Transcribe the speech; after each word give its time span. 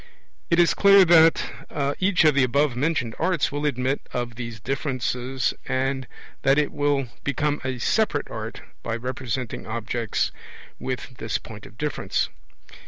It 0.49 0.57
is 0.59 0.73
clear 0.73 1.05
that 1.05 1.95
each 1.99 2.25
of 2.25 2.33
the 2.33 2.43
above 2.43 2.75
mentioned 2.75 3.13
arts 3.19 3.51
will 3.51 3.67
admit 3.67 4.01
of 4.11 4.33
these 4.33 4.59
differences, 4.59 5.53
and 5.67 6.07
that 6.41 6.57
it 6.57 6.71
will 6.71 7.09
become 7.23 7.61
a 7.63 7.77
separate 7.77 8.27
art 8.31 8.61
by 8.81 8.95
representing 8.95 9.67
objects 9.67 10.31
with 10.79 11.17
this 11.17 11.37
point 11.37 11.67
of 11.67 11.77
difference. 11.77 12.29